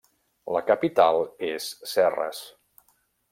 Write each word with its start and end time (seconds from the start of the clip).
La 0.55 0.61
capital 0.69 1.21
és 1.49 1.67
Serres. 1.93 2.41